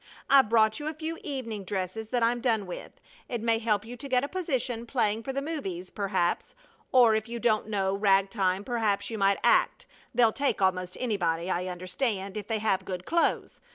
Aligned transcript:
I've 0.31 0.49
brought 0.49 0.79
you 0.79 0.87
a 0.87 0.95
few 0.95 1.19
evening 1.23 1.63
dresses 1.63 2.07
that 2.07 2.23
I'm 2.23 2.41
done 2.41 2.65
with. 2.65 2.93
It 3.29 3.39
may 3.39 3.59
help 3.59 3.85
you 3.85 3.95
to 3.97 4.09
get 4.09 4.23
a 4.23 4.27
position 4.27 4.87
playing 4.87 5.21
for 5.21 5.31
the 5.31 5.43
movies, 5.43 5.91
perhaps; 5.91 6.55
or 6.91 7.13
if 7.13 7.27
you 7.29 7.37
don't 7.39 7.67
know 7.69 7.93
rag 7.93 8.31
time, 8.31 8.63
perhaps 8.63 9.11
you 9.11 9.19
might 9.19 9.37
act 9.43 9.85
they'll 10.11 10.33
take 10.33 10.59
almost 10.59 10.97
anybody, 10.99 11.51
I 11.51 11.67
understand, 11.67 12.35
if 12.35 12.47
they 12.47 12.57
have 12.57 12.83
good 12.83 13.05
clothes. 13.05 13.59